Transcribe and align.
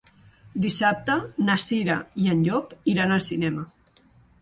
Dissabte 0.63 1.17
na 1.51 1.59
Cira 1.65 1.99
i 2.25 2.35
en 2.35 2.43
Llop 2.49 2.77
iran 2.97 3.19
al 3.19 3.27
cinema. 3.33 3.71